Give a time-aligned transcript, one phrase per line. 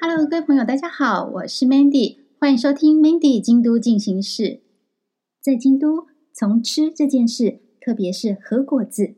[0.00, 4.60] Hello，各位朋友，大家好，我是 Mandy，欢迎收听 Mandy 京都进行式。
[5.40, 9.14] 在京都，从吃这件事，特别是和果子，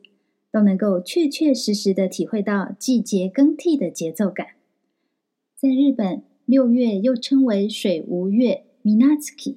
[0.52, 4.48] 都能够确确实实的体会到季节更替的节奏感。
[5.56, 9.56] 在日本，六月又称为水无月 （Minatsuki）。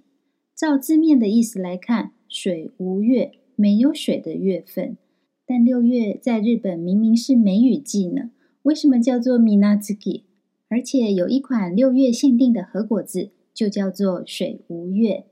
[0.55, 4.95] 照字面的意思来看，水无月，没有水的月份。
[5.45, 10.21] 但六月在日本明明是梅雨季呢，为什么叫做 Minatsuki？
[10.69, 15.25] 而且有一款六月限定的和果子，就叫做水无月。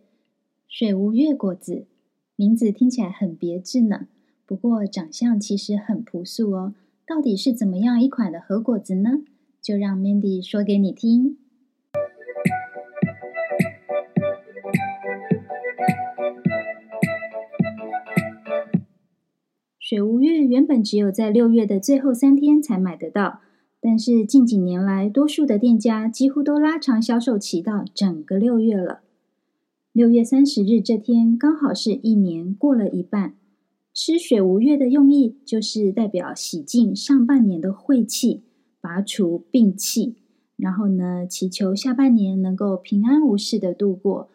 [0.67, 1.87] 水无月果子，
[2.35, 4.07] 名字听起来很别致呢。
[4.45, 6.75] 不过长相其实很朴素哦。
[7.07, 9.21] 到底是怎么样一款的和果子呢？
[9.61, 11.37] 就让 Mandy 说给你听。
[19.93, 23.41] 水无月原本只有在六月的最后三天才买得到。
[23.79, 29.01] 但是近几年来，多数的店家几乎都拉长销售期到整个六月了。
[29.91, 33.35] 六月三十日这天刚好是一年过了一半，
[33.93, 38.41] 吃水无月的用意就是代表洗净上半年的晦气，
[38.81, 40.15] 拔除病气，
[40.57, 44.31] 然后呢，祈求下半年能够平安无事的度过。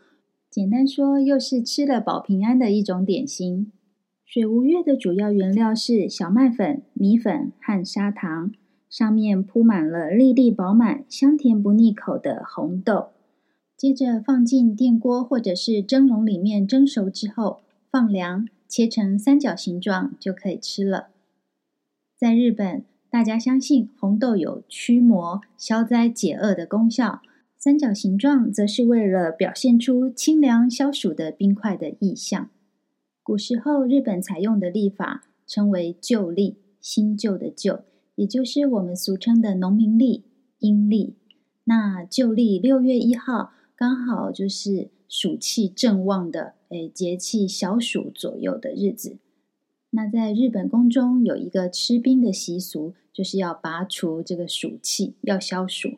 [0.48, 3.72] 简单说，又是吃了保平安的一种点心。
[4.30, 8.52] 水无月的主要原料是小麦粉、米粉和砂糖。
[8.90, 13.08] 上面铺满了粒粒饱满、香甜不腻口的红豆，
[13.74, 21.08] 接着放进电锅或者是蒸笼里面蒸熟之后，放凉，切成三角形状就可以吃了。
[22.14, 27.22] 在日本，大家相信红豆有驱魔、消灾解厄的功效，
[27.56, 32.50] 三角形状则是为了表现出清凉消暑的冰块的意象。
[33.28, 37.80] 古时候，日本采用的历法称为旧历，新旧的旧。
[38.14, 40.24] 也就是我们俗称的农民历、
[40.60, 41.14] 阴历。
[41.64, 49.18] 那旧历六月一号刚好就是暑气正旺的，诶，节气小暑左右的日子。
[49.90, 55.90] 那在日本宫中有一个吃冰的习俗，就是要拔除这个暑气，要消暑。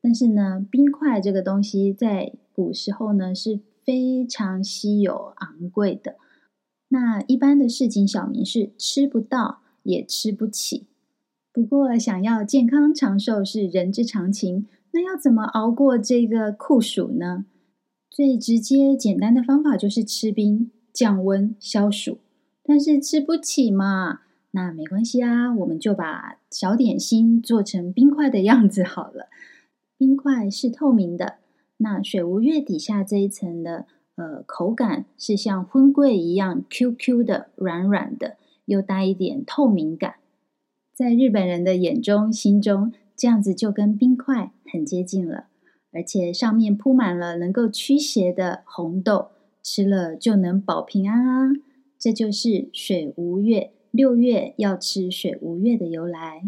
[0.00, 6.14] 但是呢，冰块这个东西在古时候呢是非常稀有、昂贵的。
[6.88, 10.86] 那一般的市井小民是吃不到，也吃不起。
[11.52, 14.66] 不过，想要健康长寿是人之常情。
[14.92, 17.44] 那要怎么熬过这个酷暑呢？
[18.10, 22.18] 最直接简单的方法就是吃冰降温消暑。
[22.64, 24.20] 但是吃不起嘛，
[24.52, 29.28] 那没关系啊，我们就把小点心做成冰块的样子好了。
[29.98, 31.36] 冰块是透明的，
[31.78, 33.86] 那水无月底下这一层的
[34.18, 40.16] 呃口感是像粉粿一样 Q Q 的软软的，又带一点透明感。
[40.92, 45.44] 在日本人的眼中、心中，这样子就跟冰块很接近了，
[45.92, 49.28] 而且上面铺满了能够驱邪的红豆，
[49.62, 51.52] 吃了就能保平安啊！
[51.96, 56.42] 这就是水无月，六月要吃水无月的由来。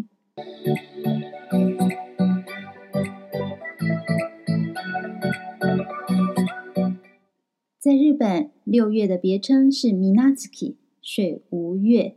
[7.91, 12.15] 在日本，六月的别称是 Minatsuki，水无月。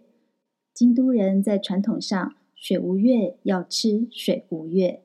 [0.73, 5.03] 京都人在传统上，水无月要吃水无月。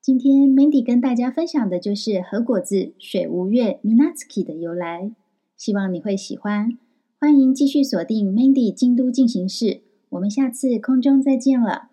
[0.00, 5.12] 今天 Mandy 跟大家分享的就是和果子水无月 Minatsuki 的由来，
[5.58, 6.70] 希望你会喜欢。
[7.20, 11.90] 欢迎继续锁定 Mandy 京都进行式，我们下次空中再见了。